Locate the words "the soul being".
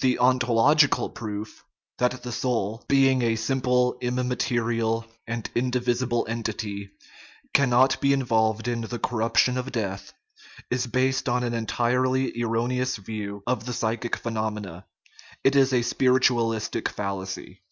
2.24-3.22